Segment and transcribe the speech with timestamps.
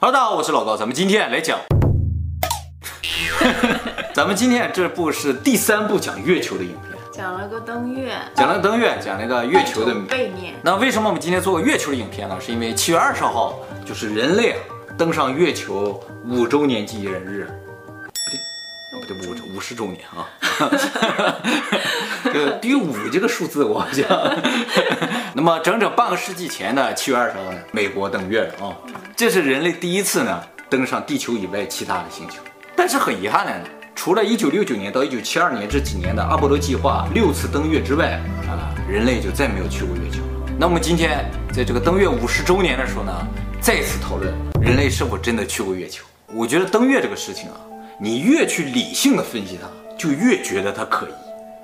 [0.00, 1.58] 哈喽，大家好，我是老高，咱们今天来讲，
[4.14, 10.54] 咱们今天这部是第三部讲月球的影片，讲了个登月，讲了个登月，讲了个月球的背面。
[10.62, 12.38] 那为什么我们今天做个月球的影片呢？
[12.40, 14.54] 是因为七月二十号就是人类
[14.96, 17.50] 登上月球五周年纪念日。
[19.14, 20.26] 不对，不对，五五十周年啊！
[22.24, 24.04] 这个对于五这个数字，我好像。
[25.34, 28.76] 那么整整半个世纪前的七月二十号呢，美国登月了啊！
[29.16, 32.36] 这是人类第一次呢登上地球以外其他的星球。
[32.74, 33.52] 但是很遗憾呢，
[33.94, 40.18] 除了一九六九年到一九七二年这几年的阿波罗计划六次登月之外啊，人类就再没有去过月球。
[40.58, 43.12] 那我们今天在这个登月五十周年的时候呢，
[43.60, 46.04] 再次讨论人类是否真的去过月球。
[46.34, 47.56] 我觉得登月这个事情啊。
[48.00, 51.12] 你越去理性的分析它，就越觉得它可疑。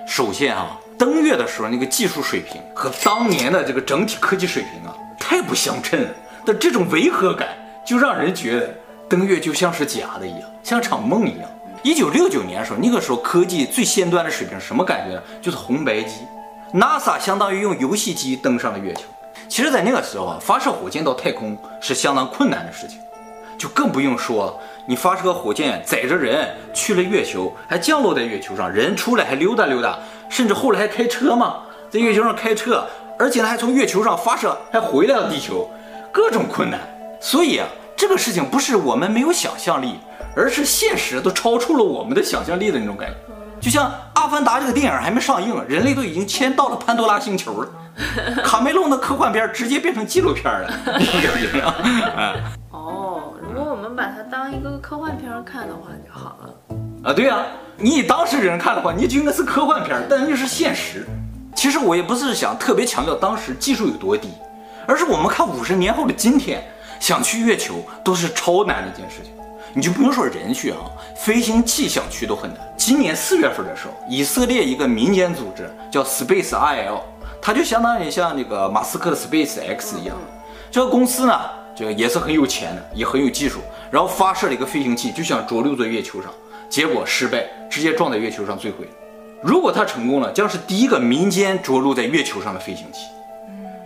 [0.05, 6.09] 首先啊，登月的时候那个技术水平和当年的这个整体科技水平啊，太不相称了。
[6.45, 7.47] 的这种违和感，
[7.87, 8.69] 就让人觉得
[9.07, 11.49] 登月就像是假的一样，像场梦一样。
[11.83, 15.23] 一九六九年的时候，那个时候科技最先端的水平，什么感觉呢？
[15.41, 16.17] 就是红白机。
[16.73, 19.03] NASA 相当于用游戏机登上了月球。
[19.47, 22.99] 其实，在那个时候啊，发射火箭到太空是相当困难的事情。
[23.57, 29.97] 就更不用说，你发射火箭载着人去了月球，还降落在月球上，人出来还溜达溜达，
[30.29, 32.85] 甚至后来还开车嘛，在月球上开车，
[33.17, 35.69] 而且呢还从月球上发射，还回来了地球，
[36.11, 36.79] 各种困难。
[37.21, 39.95] 所以啊，这个事情不是我们没有想象力，
[40.35, 43.15] 而是现实都超出了我们的想象力的那种感觉。
[43.61, 47.69] 就像《阿凡达》这个电影还没上映，人类都已经迁到了潘多拉星球了。
[48.43, 51.73] 卡梅隆的科幻片直接变成纪录片了， 你感觉啊？
[52.85, 57.09] 哦，如果我们把它当一个科幻片看的话就好了。
[57.09, 57.43] 啊，对啊，
[57.77, 61.07] 你以当事人看的话，你就应该是科幻片，但那是现实。
[61.55, 64.29] 其实我也不是想特别强调当时技术有多低，
[64.87, 66.63] 而是我们看五十年后的今天，
[66.99, 69.31] 想去月球都是超难的一件事情。
[69.73, 70.77] 你就不用说人去啊，
[71.17, 72.59] 飞行器想去都很难。
[72.77, 76.99] 今年四月份的时候，以色列一个民间组织叫 Space IL。
[77.41, 80.15] 它就相当于像那个马斯克的 Space X 一样，
[80.71, 81.39] 这个公司呢，
[81.75, 83.59] 这个也是很有钱的，也很有技术，
[83.91, 86.31] 然后发射了一个飞行器，就想着陆在月球上，
[86.69, 88.87] 结果失败，直接撞在月球上坠毁。
[89.43, 93.07] 如果它成功了，将是第一个民间着陆在月球上的飞行器，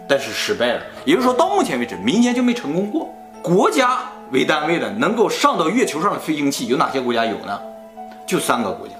[0.08, 3.10] 但是失败了，也就是说到目前为止，民间就没成功过。
[3.42, 4.00] 国家
[4.32, 7.60] 为单位的能够上到月球上的飞行器有哪些国家有呢？
[8.28, 8.94] 就三个国家，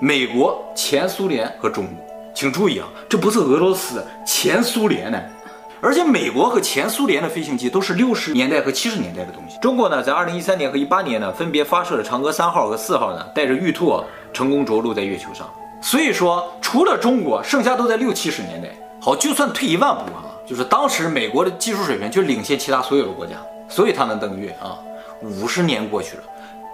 [0.00, 2.04] 美国、前苏联和中国。
[2.34, 5.18] 请注意啊，这不是俄罗斯，前苏联呢，
[5.84, 9.58] 而且美国和前苏联的飞行器都是六十年代和七十年代的东西。
[9.60, 14.02] 中国呢，在二零一三年和一八年呢，分别发射了嫦娥三号和四号呢，带着玉兔
[14.32, 15.46] 成功着陆在月球上。
[15.82, 18.68] 所以说，除了中国，剩下都在六七十年代。
[18.98, 23.34] 好，就算退一万步啊，就是当时美国的技术水平就领先其他所有的国家，
[23.68, 24.78] 所以它能登月啊。
[25.20, 26.22] 五十年过去了，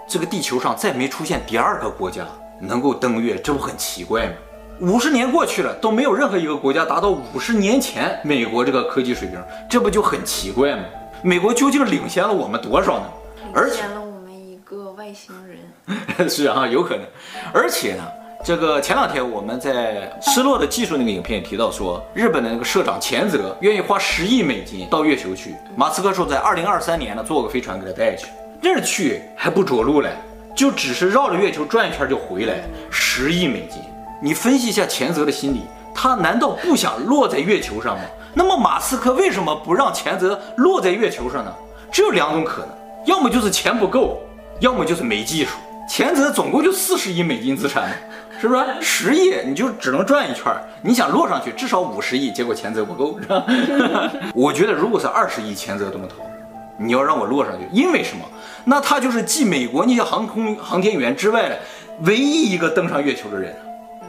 [0.07, 2.25] 这个地球上再没出现第二个国家
[2.61, 4.33] 能够登月，这不很奇怪吗？
[4.81, 10.83] 五十年过去了，都没有任何一个国家达到五十年前美国这个科技水平，这不就很奇怪吗？
[11.21, 13.05] 美国究竟领先了我们多少呢？
[13.61, 15.59] 领先了我们一个外星人。
[16.27, 17.05] 是啊，有可能。
[17.53, 18.03] 而且呢，
[18.43, 25.53] 这个前两天我们在《失落的技术》那个影片也提到说，日本的那个社长前泽愿意花十亿美金到月球去。
[25.75, 28.25] 马斯克说在二零二三年呢，坐个飞船给他带去，
[28.59, 30.09] 这是去还不着陆嘞，
[30.55, 33.79] 就只是绕着月球转一圈就回来，十亿美金。
[34.23, 35.63] 你分析一下前泽的心理，
[35.95, 38.03] 他难道不想落在月球上吗？
[38.35, 41.51] 那么马斯克为什么不让前泽落在月球上呢？
[41.91, 42.69] 只有两种可能，
[43.05, 44.19] 要么就是钱不够，
[44.59, 45.57] 要么就是没技术。
[45.89, 47.91] 前泽总共就四十亿美金资产，
[48.39, 48.63] 是不是？
[48.79, 50.53] 十亿你就只能转一圈，
[50.83, 53.43] 你想落上去至少五十亿，结果前泽不够，是吧？
[54.35, 56.17] 我觉得如果是二十亿，前泽都能投。
[56.77, 58.23] 你要让我落上去，因为什么？
[58.63, 61.59] 那他就是继美国那些航空航天员之外的
[62.03, 63.53] 唯一一个登上月球的人。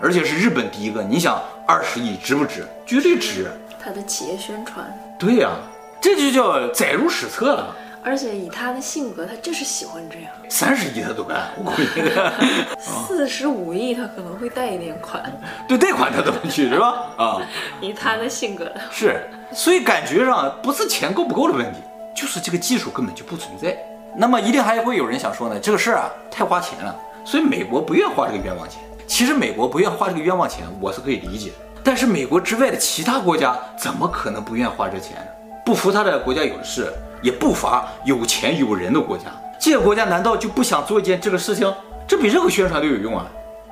[0.03, 2.67] 而且是日本第一个，你想二十亿值不值？
[2.85, 3.49] 绝对值。
[3.81, 4.85] 他的企业宣传。
[5.17, 5.63] 对呀、啊，
[6.01, 7.77] 这就叫载入史册了。
[8.05, 10.33] 而且以他的性格，他就是喜欢这样。
[10.49, 12.03] 三十亿他都干，我估计。
[13.07, 15.23] 四十五亿他可能会贷一点款。
[15.69, 17.07] 对，贷款他都能去是吧？
[17.17, 17.41] 啊，
[17.81, 18.73] 以他的性格。
[18.91, 19.25] 是，
[19.55, 21.79] 所以感觉上不是钱够不够的问题，
[22.13, 23.77] 就是这个技术根本就不存在。
[24.17, 26.93] 那么一定还会有人想说呢，这个事儿啊太花钱了，
[27.25, 28.81] 所以美国不愿花这个冤枉钱。
[29.07, 31.53] 其实美国不愿花这个冤枉钱，我是可以理解。
[31.85, 35.53] 但是美国之外的其他国家怎么可能不愿花这钱呢？
[35.65, 39.25] 不服他的国家有的是，也不乏有钱有人的国家。
[39.61, 41.73] 这些国家难道就不想做一件这个事情？
[42.07, 43.27] 这比任何宣传都有用啊！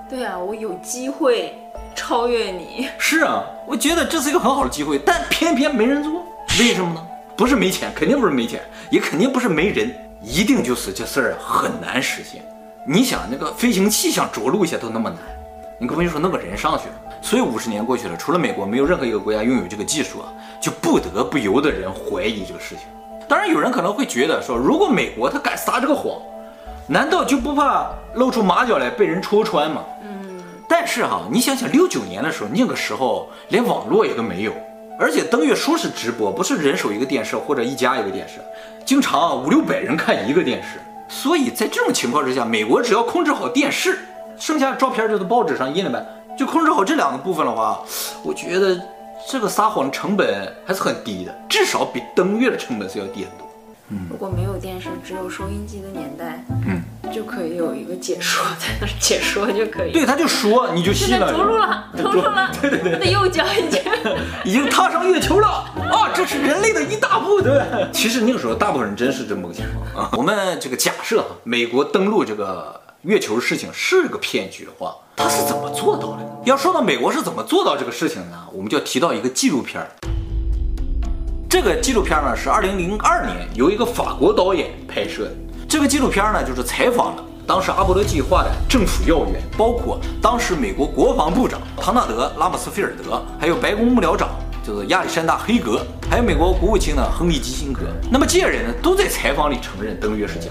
[0.09, 1.57] 对啊，我有机会
[1.95, 2.89] 超越你。
[2.99, 6.25] 是啊，我觉得这是一个很好的机会，但偏偏没人做。
[6.59, 7.07] 为什么呢？
[7.37, 8.61] 不是没钱，肯定不是没钱，
[8.91, 9.93] 也肯定不是没人。
[10.23, 12.43] 一定就是这事儿很难实现。
[12.87, 15.19] 你想，那个飞行器想着陆一下都那么难，
[15.79, 16.95] 你根本就说弄个人上去了。
[17.21, 22.87] 所以五十年过去了，除了美国，没有任何一个国家拥有这个技术啊，就不得不由得人怀疑这个事情。
[23.29, 26.21] 当然，有人可能会觉得说，如果美国他敢撒这个谎，
[26.87, 29.85] 难道就不怕露出马脚来被人戳穿吗？
[30.03, 30.43] 嗯。
[30.67, 34.53] 但是哈，你想想六九年的时候，那个时候连网络也都没有，
[34.99, 38.41] 而且登月说是直播，不是人手一个电视或者一家一个电视，
[38.87, 40.81] 经常五六百人看一个电视。
[41.11, 43.99] 所以在这种情况之下，美国只要控制好电视，
[44.39, 46.07] 剩下的照片就在报纸上印了呗。
[46.39, 47.83] 就控制好这两个部分的话，
[48.23, 48.81] 我觉得
[49.29, 53.47] 这个撒谎的成本还是很低的，至少比登月的成本是要低很多。
[53.89, 56.81] 嗯，如果没有电视，只有收音机的年代，嗯，
[57.13, 59.93] 就可以有一个解说在那儿解说就可以。
[59.93, 61.33] 对，他就说你就信了。
[61.33, 62.51] 着陆了，着陆了。
[62.61, 63.83] 对对对，他的右脚已经
[64.45, 65.49] 已经踏上月球了
[65.91, 66.11] 啊！
[66.15, 67.41] 这是人类的一大步。
[67.41, 67.61] 对，
[67.93, 70.11] 其实那个时候大部分人真是这么个情况啊。
[70.17, 76.27] 我们这个假设哈，美国登陆这个月球的事情是个骗局的话，他是怎么做到的？
[76.45, 78.39] 要说到美国是怎么做到这个事情呢？
[78.53, 79.89] 我们就要提到一个纪录片儿。
[81.49, 85.33] 这个纪录片呢是二零零二年由一个法国导演拍摄的。
[85.71, 94.31] 这个纪录片呢就是采访了当时阿波罗计划的政府要员，包括当时美国国防部长唐纳德·拉姆斯菲尔德，还有白宫幕僚长
[94.67, 97.83] 就是亚历山大·黑格，还有美国国务卿呢亨利·基辛格。
[98.11, 100.49] 那么这些人呢都在采访里承认登月是假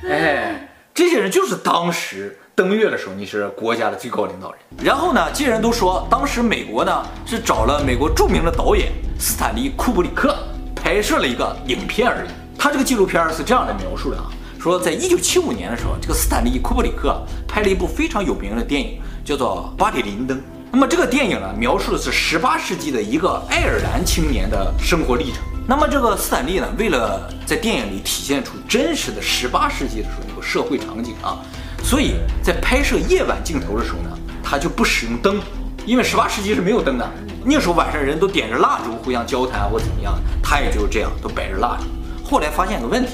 [0.00, 0.10] 的。
[0.10, 2.36] 哎，这些人就是当时。
[2.54, 4.60] 登月的时候，你是国家的最高领导人。
[4.84, 10.36] 然后呢，这些人都说，当时美国呢是找了美国著名的导演斯坦利·库布里克
[10.76, 12.41] 拍摄了一个影片而已。
[12.62, 14.30] 他这个纪录片是这样的描述的啊，
[14.60, 20.38] 说在一九七五年的时候，这个斯坦利·库布里克拍了一部非常有名的电影，叫做《巴里林登》。
[20.70, 25.42] 那么这个电影呢，描述的是十八世纪的一个爱尔兰青年的生活历程。
[25.66, 31.42] 那么这个斯坦利呢，为了在电影里体现出真实的十八世纪的时候那个社会场景啊。
[31.82, 32.14] 所以
[32.44, 35.40] 在拍摄夜晚镜头的时候呢，他就不使用灯，
[35.84, 37.10] 因为十八世纪是没有灯的。
[37.44, 41.86] 那个时候晚上人都点着蜡烛互相交谈或怎么样，他也就这样都摆着蜡烛。
[42.32, 43.10] 后来发现个问题，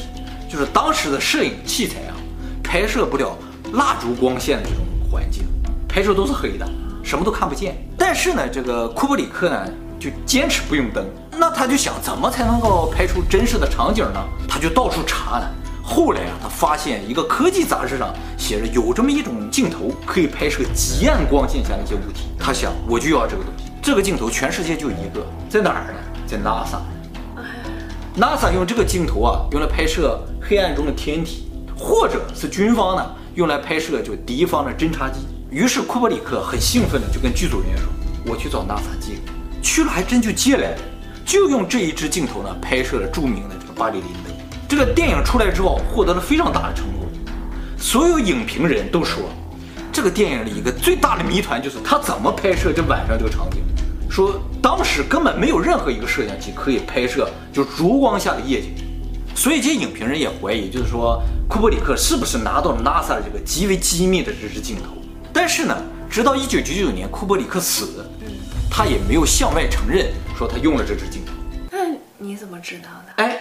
[0.48, 2.14] 就是当时的摄影器材啊，
[2.62, 3.36] 拍摄不了
[3.72, 5.42] 蜡烛光线的这种环境，
[5.88, 6.64] 拍摄都是黑的，
[7.02, 7.76] 什么都看不见。
[7.98, 9.66] 但是呢，这个库布里克呢
[9.98, 11.04] 就坚持不用灯，
[11.36, 14.24] 那他就想怎么才能够拍出真实的场景呢？
[14.48, 15.46] 他就到处查呢。
[15.82, 22.28] 后来啊，他发现一个科技杂志上写着有这么一种镜头，可以拍摄极暗光线下的一些物体。
[22.38, 23.64] 他想，我就要这个东西。
[23.82, 25.98] 这个镜头全世界就一个，在哪儿呢？
[26.24, 26.78] 在 NASA。
[28.18, 31.48] NASA 用这个镜头啊，用来拍摄黑暗中的天体，
[31.78, 35.20] 或者是军方呢，用来拍摄就敌方的侦察机。
[35.50, 37.86] 于是库布里克很兴奋的就跟剧组人员说
[38.26, 39.12] ：“我去找 NASA 借。”
[39.62, 40.78] 去了还真就借来了，
[41.24, 44.34] 就用这一支镜头呢，拍摄了著名的这个巴里林登。
[44.68, 47.06] 这个电影出来之后，获得了非常大的成功。
[47.78, 49.22] 所有影评人都说，
[49.92, 53.62] 这个电影里一个最大的谜团就是他怎么拍摄这晚上这个场景。
[54.10, 58.74] 说当时根本没有任何一个摄像机可以拍摄就烛光下的夜景。
[59.34, 64.90] 所以这些影评人也怀疑，就是说库布里克是不是拿到了 NASA 的这个极为机密的这支镜头。
[65.32, 65.74] 但是呢，
[66.10, 68.04] 直到1999年库布里克死，
[68.70, 71.32] 他也没有向外承认说他用了这支镜头。
[71.70, 71.78] 那
[72.18, 73.24] 你怎么知道的？
[73.24, 73.38] 哎。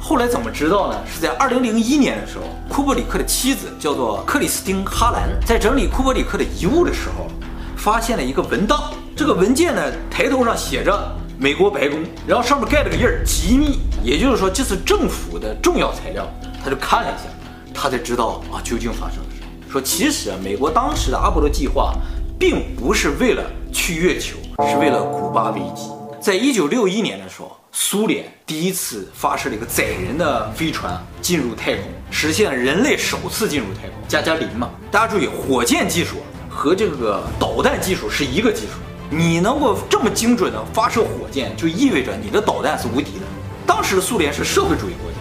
[0.00, 1.02] 后来怎么知道呢？
[1.12, 7.26] 是在2001年的时候，库布里克的妻子叫做克里斯汀·哈兰，在整理库布里克的遗物的时候，
[7.76, 8.94] 发现了一个文档。
[9.16, 10.94] 这个文件呢，抬头上写着
[11.38, 13.78] 美国白宫，然后上面盖了个印儿，机密。
[14.04, 16.28] 也就是说，这是政府的重要材料。
[16.62, 17.24] 他就看了一下，
[17.72, 19.72] 他才知道啊，究竟发生了什么。
[19.72, 21.94] 说其实啊，美国当时的阿波罗计划，
[22.38, 23.42] 并不是为了
[23.72, 24.36] 去月球，
[24.68, 25.88] 是为了古巴危机。
[26.20, 27.56] 在一九六一年的时候。
[27.78, 33.98] 苏联第一次发射了一个载人的飞船进入太空，实现了人类首次进入太空。
[34.08, 36.16] 加加林嘛，大家注意，火箭技术
[36.48, 38.78] 和这个导弹技术是一个技术。
[39.10, 43.26] 你能够这么精准的发射火箭，就意味着你的导弹是无敌的。
[43.66, 45.18] 当时的苏联是社会主义国家，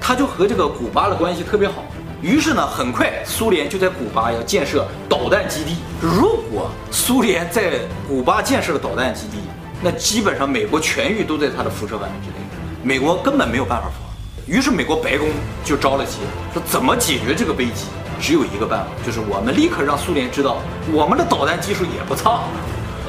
[0.00, 1.84] 他就和这个古巴的关系特别好。
[2.20, 5.76] 于是呢，很快苏联就在古巴要建设导弹基地。
[6.00, 7.74] 如果苏联在
[8.08, 9.38] 古巴建设了导弹基地，
[9.80, 12.34] 那基本上美国全域都在它的辐射范围之内，
[12.82, 14.08] 美国根本没有办法防。
[14.46, 15.28] 于是美国白宫
[15.64, 16.18] 就着了急，
[16.52, 17.84] 说怎么解决这个危机？
[18.20, 20.56] 只有一个办法，就是我们立刻让苏联知道
[20.92, 22.40] 我们的导弹技术也不差。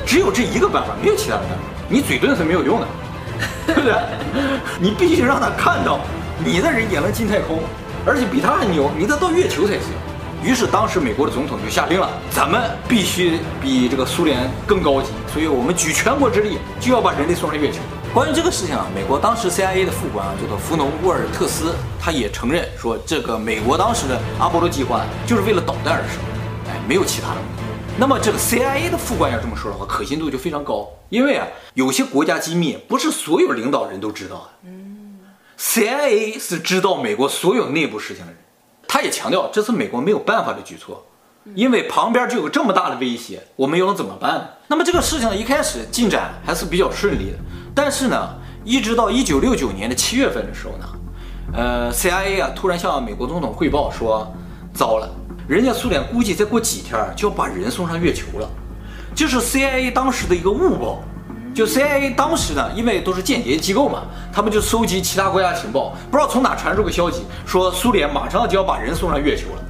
[0.10, 1.58] 只有这一个办法，没有其他的办法。
[1.88, 2.88] 你嘴遁是没有用的，
[3.68, 3.94] 对不对？
[4.80, 6.00] 你必须让他看到
[6.44, 7.60] 你的人也能进太空，
[8.08, 9.84] 而且比他还牛，你得到月球才行。
[10.44, 17.78] 于是当时美国的总统就下令了，咱们必须比这个苏联更高级，所以我们举全国之力就要把人类送上月球。
[18.12, 26.18] 关于这个事情啊，美国当时 CIA 的副官啊，叫做弗农沃尔特斯，他也承认说，这个美国当时的阿波罗计划就是为了导弹而生，
[26.68, 27.69] 哎，没有其他的目的。
[28.00, 34.70] 那么这个 CIA 的副官要这么说的话，可信度就非常高，因为啊，有些国家机密不是所有领导人都知道的。
[34.70, 35.20] 嗯
[35.58, 38.40] ，CIA 是知道美国所有内部事情的人，
[38.88, 41.06] 他也强调这是美国没有办法的举措。
[41.56, 44.58] 因为旁边就有这么大的威胁，我们又能怎么办？
[44.68, 47.38] 那么这个事情一开始进展还是比较顺利的，
[47.74, 50.88] 但是呢，一直到一九六九年的七月份的时候呢，
[51.54, 54.32] 呃，CIA 啊突然向美国总统汇报说，
[54.74, 55.10] 糟了，
[55.50, 58.48] 人家苏联估计再过几天就要把人送上月球了，
[59.16, 61.02] 这是 CIA 当时的一个误报。
[61.56, 69.64] 就 CIA 当时呢，因为都是间谍机构嘛，他们就收集其他国家情报，不知道从哪传出个消息，说苏联马上就要把人送上月球了。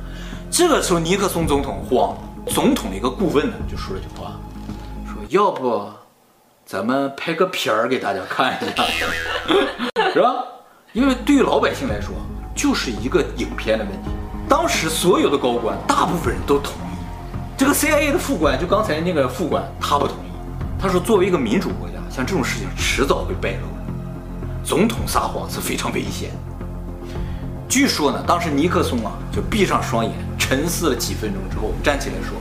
[0.52, 2.14] 这个时候，尼克松总统慌，
[2.48, 4.34] 总统的一个顾问呢就说了句话，
[5.06, 5.88] 说要不
[6.66, 8.84] 咱们拍个片儿给大家看一下，
[10.12, 10.44] 是吧？
[10.92, 12.14] 因为对于老百姓来说，
[12.54, 14.10] 就是一个影片的问题。
[14.50, 16.98] 当时所有的高官，大部分人都同意。
[17.56, 20.32] 这个 CIA 的副官，就刚才那个副官，他不同意。
[20.82, 23.94] 他说，作为一个民主国家，像这种事情迟早会败露的。
[24.64, 26.32] 总统撒谎是非常危险。
[27.68, 30.14] 据说呢，当时尼克松啊就闭上双眼。
[30.40, 32.36] 沉思了几分钟之后，站起来说：“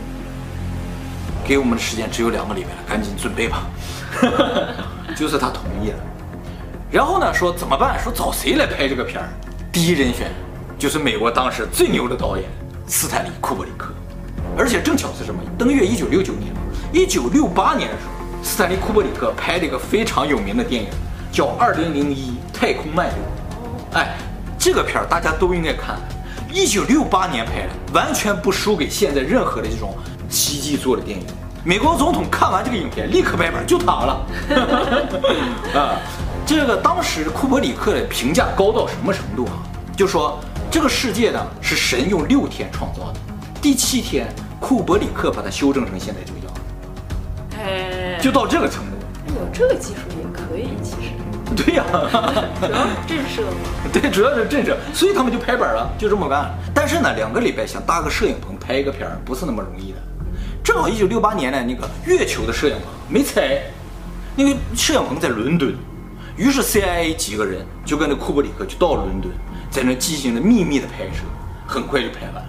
[1.44, 3.66] 给我们的时间只有两个礼拜了，赶紧准备吧。
[5.14, 5.98] ”就是他同意了。
[6.90, 8.02] 然后呢，说怎么办？
[8.02, 9.28] 说找谁来拍这个片儿？
[9.70, 10.32] 第一人选
[10.78, 12.49] 就是美国当时最牛的导演
[12.87, 13.92] 斯坦利·库伯里克。
[14.56, 15.40] 而且正巧是什么？
[15.58, 16.52] 登月一九六九年，
[16.92, 20.88] 一九六八年的时候，斯坦利·库伯里克拍了一个非常有名的电影，
[21.30, 23.12] 叫《二零零一太空漫游》。
[23.97, 24.16] 哎，
[24.58, 25.97] 这个片儿大家都应该看。
[26.52, 29.94] 一九六八年拍的，完全不输给现在任何的这种
[30.30, 31.26] 奇迹做的电影。
[31.62, 34.26] 美国总统看完这个影片，立刻拍板就躺了。
[35.78, 36.00] 啊，
[36.47, 39.61] 这个当时库伯里克的评价高到什么程度啊？
[39.94, 43.20] 就说这个世界呢是神用六天创造的，
[43.60, 44.28] 第七天
[44.60, 46.60] 库伯里克把它修正成现在这个样子。
[47.56, 48.92] 哎，就到这个程度。
[49.28, 51.12] 有这个技术也可以，其实。
[51.56, 53.56] 对呀、啊，主要是震慑嘛。
[53.92, 56.54] 对，主要是震慑，所以他们就拍板了，就这么干。
[56.75, 59.98] 但是呢，两个礼拜想搭个摄影棚拍一个片儿，不是那么容易的。
[60.62, 63.62] 正好一九六八年呢，那个月球的摄影棚没拆，
[64.37, 65.75] 那个摄影棚在伦敦，
[66.37, 69.32] 于是 CIA 几个人就跟着库布里克就到了伦敦，
[69.70, 71.25] 在那进行了秘密的拍摄，
[71.66, 72.44] 很快就拍完。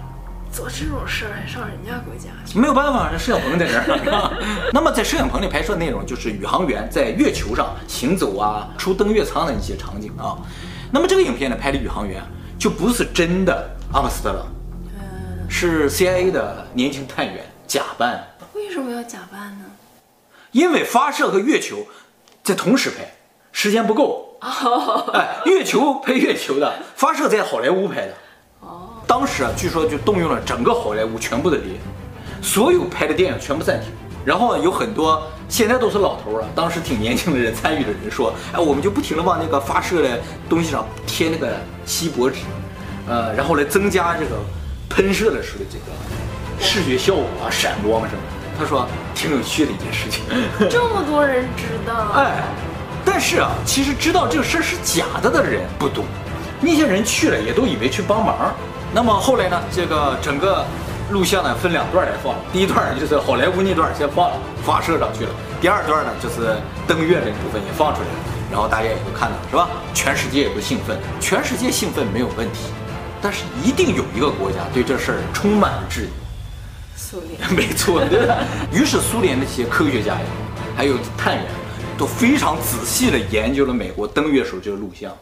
[0.52, 2.58] 做这种事儿还上人家国家去？
[2.58, 4.32] 没有办法，这摄影棚在这儿。
[4.74, 10.36] 那么在摄影棚里拍摄的内容就是宇航员在月球上行走啊，出登月舱的一些场景啊。
[10.90, 12.20] 那么这个影片呢，拍的宇航员
[12.58, 14.46] 就不是真的阿姆斯特朗，
[15.48, 18.26] 是 CIA 的年轻探员假扮。
[18.54, 19.64] 为什么要假扮呢？
[20.50, 21.86] 因为发射和月球
[22.42, 23.08] 在同时拍，
[23.62, 24.38] 时间不够。
[25.12, 28.14] 哎，月球拍月球的， 发射在好莱坞拍的。
[29.06, 31.82] 当时啊，据说就动用了整个好莱坞全部的力量，
[32.40, 33.90] 所有拍的电影全部暂停。
[34.24, 42.38] 然后有很多现在都是老头了，当时挺年轻的人参与的人说：“哎，我们就不停地往那个发射的东西上贴那个锡箔纸，
[43.06, 44.36] 呃，然后来增加这个
[44.88, 50.22] 喷射的时候的这个视觉效果啊，闪光什么的。”他说挺有趣的一件事情。
[50.70, 52.08] 这么多人知道？
[52.16, 52.42] 哎，
[53.04, 56.04] 但是啊，其实知道这个事儿是假的的人不多，
[56.60, 58.52] 那些人去了也都以为去帮忙。
[58.92, 59.62] 那么后来呢？
[59.70, 60.64] 这个整个
[61.10, 65.30] 录像呢分两段来放，第一段就是好莱坞那段先放了，发射上去了；
[65.60, 66.56] 第二段呢就是
[66.88, 68.14] 登月这部分也放出来了，
[68.50, 69.68] 然后大家也都看到，是吧？
[69.94, 72.64] 全世界也都兴奋，全世界兴奋没有问题，
[73.22, 76.08] 但是一定有一个国家对这事儿充满了质疑。
[76.96, 77.38] 苏联。
[77.54, 78.38] 没错，对吧？
[78.72, 80.26] 于是苏联那些科学家呀，
[80.76, 81.44] 还有探员，
[82.00, 85.14] 都非常仔细地研究了美国登月时候这个录像，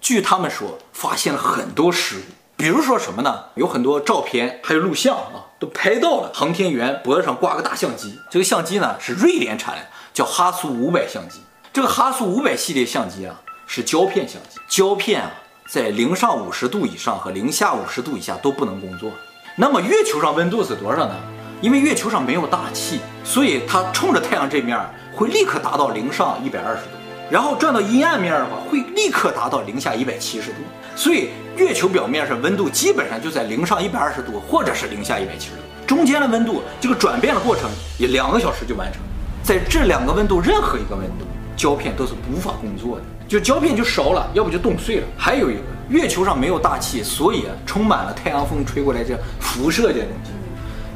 [0.00, 2.22] 据他们说，发现了很多失误。
[2.56, 3.44] 比如说什么呢？
[3.54, 8.18] 有很多照片，还有录像啊，都拍到了航天员脖子上挂个大相机。
[8.28, 11.38] 这个相机呢是瑞典产的，叫哈苏五百相机。
[11.72, 15.30] 这个哈苏五百系列相机啊是胶片相机，胶片啊
[15.68, 19.12] 在零上五十度以上和零下五十度以下都不能工作。
[19.54, 21.14] 那么月球上温度是多少呢？
[21.62, 24.76] 因为月球上没有大气，所以它冲着太阳这面
[25.20, 26.88] 会立刻达到零上一百二十度，
[27.28, 30.56] 然后转到阴暗面的话会立刻达到零下一百七十度。
[30.96, 39.02] 所以月球表面上温度基本上就在零上一百二十度，或者是零下一百七十度，中间的温度这个转变的过程也两个小时就完成。
[39.42, 45.06] 在这两个温度任何一个温度，胶片都是无法工作的，就胶片就烧了，要不就冻碎了。
[45.18, 45.60] 还有一个，
[45.90, 50.30] 月球上没有大气，所以充满了太阳风吹过来这辐射这东西，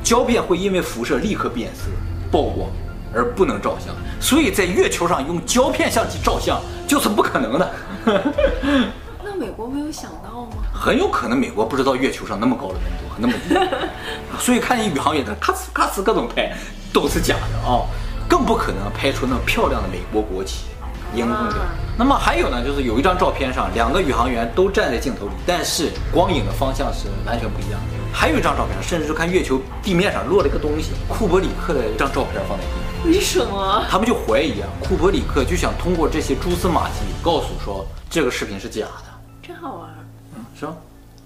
[0.02, 1.90] 胶片会因为辐射立刻变色、
[2.32, 2.70] 曝光，
[3.14, 7.70] 而不能照相，所以在月球上用胶片相机照相就是不可能的。
[9.24, 10.62] 那美国没有想到吗？
[10.74, 13.54] 很有可能美国不知道月球上那么高的温度和那么低，
[14.38, 16.52] 所以看见宇航员的咔哧咔哧各种拍
[16.92, 17.86] 都是假的啊、哦，
[18.28, 20.66] 更不可能拍出那么漂亮的美国国旗。
[21.14, 21.54] 荧光的。
[21.96, 27.86] 那么还有呢，就是有一张照片上，两个宇航员都站在镜头里，但是光影的方向是完全不一样的。
[28.12, 32.70] 还有一张照片，甚至就看月球地面上落了一个东西，库伯里克的一张照片放在地。
[33.04, 33.84] 为什么？
[33.90, 39.04] 他们就怀疑啊，库伯里克就想通过这些蛛丝马迹告诉说这个视频是假的。
[39.42, 39.90] 真好玩，
[40.34, 40.74] 嗯，是吧？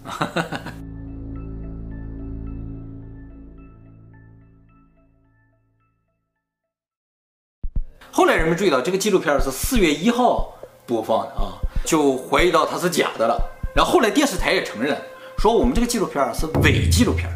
[8.10, 10.52] 后来人们注意到这个纪录片是四月一号
[10.84, 11.54] 播放的啊，
[11.84, 13.40] 就怀疑到它是假的了。
[13.72, 15.00] 然后后来电视台也承认
[15.38, 17.30] 说我们这个纪录片是伪纪录片。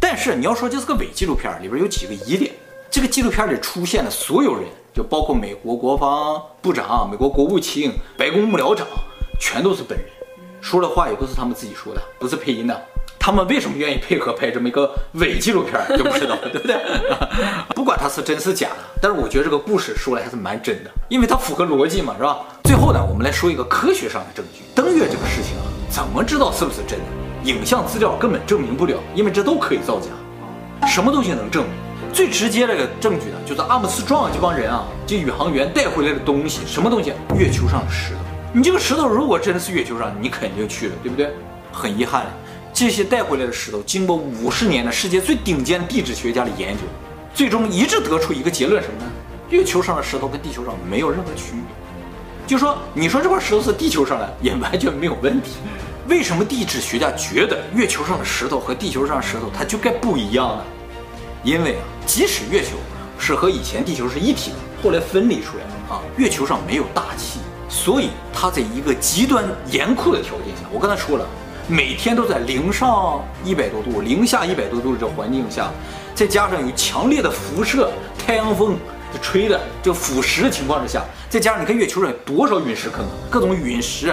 [0.00, 2.54] 但是你要说这是个伪纪录片，里边有几个疑点。
[2.90, 4.64] 这个纪录片里出现的所有人，
[4.94, 8.86] 就包括美国国防部长、美国国务卿、白宫幕僚长，
[9.38, 10.06] 全都是本人，
[10.60, 12.82] 说的话也都是他们自己说的，不是配音的。
[13.18, 16.76] 他们为什么愿意配合拍这么一个伪纪录片，就不知道了，对不对？
[17.74, 22.38] 不管它是真是假的，但是我觉得这个故事说来还是蛮真的，因为它符合逻辑嘛，是吧？
[22.62, 24.62] 最后呢，我们来说一个科学上的证据。
[24.76, 27.04] 登月这个事情啊，怎么知道是不是真的？
[27.42, 30.06] 影像资料根本证明不了，因为这都可以造假。
[30.86, 31.72] 什么东西能证明？
[32.16, 37.12] 最直接的个证据呢，就是阿姆斯壮这帮人啊，这宇航员带回来的东西，什么东西？
[37.36, 38.20] 月球上的石头。
[38.54, 41.30] 你这个石头如果真的是月球上，你肯定去了，对不对？
[41.70, 42.24] 很遗憾。
[42.72, 46.84] 这些带回来的石头，经过五十年的世界最顶尖地质学家的研究，
[47.34, 49.10] 最终一致得出一个结论：什么呢？
[49.50, 52.46] 月球上的石头跟地球上没有任何区别。
[52.46, 55.56] 就说你说这块石头是地球上的，也完全没有问题。
[56.08, 60.64] 为什么地质学家觉得月球上的石头和地球上的石头它就该不一样呢？
[61.46, 62.70] 因为啊，即使月球
[63.20, 67.38] 是和以前地球是一体的，后来分离出来的啊，月球上没有大气，
[67.68, 71.24] 所以它在一个极端严酷的条件下，我刚才说了。
[71.68, 75.70] 每天都在零上一百多度、零下一百多度的这环境下，
[76.16, 78.76] 再加上有强烈的辐射、太阳风
[79.12, 84.12] 就吹的这腐蚀的情况之下，再加上你看月球上有多少陨石坑，各种陨石、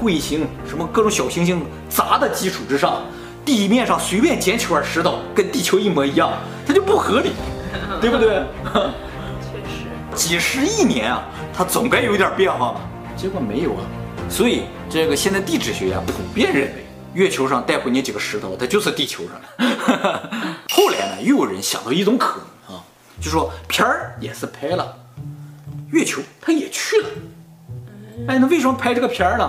[0.00, 3.02] 彗星、什么各种小行星砸的基础之上，
[3.44, 6.32] 地面上随便捡起块石头跟地球一模一样，
[6.66, 7.32] 它就不合理，
[8.00, 8.42] 对不对？
[9.42, 12.80] 确实，几十亿年啊，它总该有点变化吧？
[13.16, 13.82] 结果没有啊，
[14.28, 16.86] 所以这个现在地质学家普遍认为。
[17.14, 20.30] 月球上带回你几个石头，它就是地球上的。
[20.72, 22.82] 后来呢，又有人想到一种可能啊，
[23.20, 24.96] 就说片儿也是拍了，
[25.90, 27.08] 月球它也去了。
[28.28, 29.46] 哎，那为什么拍这个片儿呢？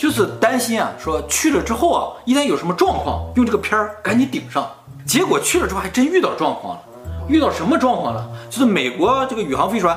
[0.00, 4.66] 就是担心啊，说去了之后啊，一旦有什么状况，用这个片儿赶紧顶上。
[5.04, 5.68] 结果去了？
[5.68, 6.82] 之后还真遇到状况了，
[7.28, 8.26] 遇到什么状况了？
[8.48, 9.94] 就是美国这个宇航飞船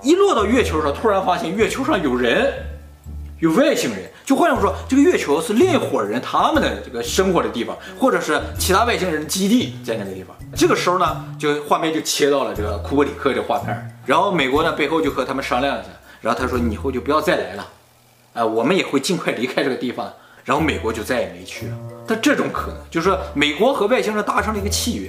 [0.00, 2.50] 一落到月球上，突然发现月球上有人，
[3.40, 4.10] 有外星人。
[4.24, 10.34] 就换句话说，这个月球是另一伙人他们的这个生活的地方，或者是其他外星人基地在那个地方。
[10.56, 12.54] 这个时候呢，就画面就切到了？
[12.54, 15.88] 这个库伯里克这画片，然后美国呢背后就和他们商量一下，
[16.22, 17.66] 然后他说你以后就不要再来了，
[18.32, 20.12] 啊，我们也会尽快离开这个地方。
[20.44, 21.78] 然后美国就再也没去了。
[22.04, 25.08] 但这种可能就是说，美国和外星人达成了一个契约，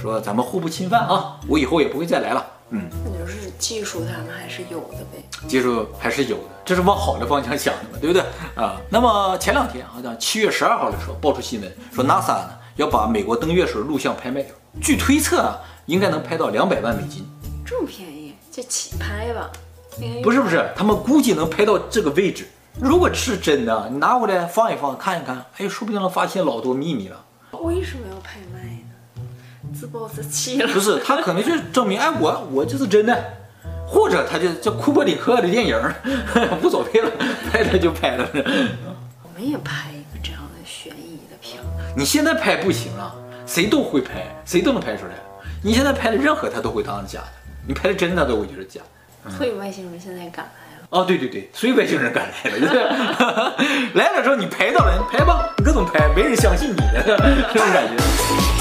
[0.00, 2.46] 说咱们互不侵犯啊，我以后也不会再来了。
[2.70, 8.22] 嗯，那就是技术他们还是有的呗，技术还是有的，这是往好的方向想的嘛，对不对
[8.54, 8.80] 啊？
[8.88, 17.26] 那么前两天好像七月十二号的时候爆出新闻，说 NASA 呢要把美国登月时候录像拍卖掉，据推测啊，应该能拍到两百万美金，
[17.66, 19.50] 这么便宜，这起拍吧？
[20.22, 22.46] 不是不是，他们估计能拍到这个位置。
[22.80, 27.24] 如果是真的，你拿回来放一放，看一看，哎，说不定能发现老多秘密了。
[27.60, 29.74] 为什么要拍卖呢？
[29.74, 33.24] 自暴自弃了，不是他可能就证明，哎，我我就是真的，
[33.86, 35.76] 或者他就叫库布里克的电影，
[36.62, 37.10] 无所谓了，
[37.50, 38.28] 拍了就拍了。
[38.32, 41.60] 我们也拍一个这样的悬疑的片。
[41.96, 43.12] 你现在拍不行了，
[43.44, 45.12] 谁都会拍，谁都能拍出来。
[45.64, 47.28] 你现在拍的任何他都会当假的，
[47.66, 48.80] 你拍的真的都会觉得假。
[49.36, 50.67] 所以外星人现在敢来了。
[50.90, 52.74] 哦，对对对，所以外星人赶来了，就 是
[53.94, 57.02] 来了之后你拍到了，你拍吧，你各种拍，没人相信你的
[57.52, 58.57] 这种感觉。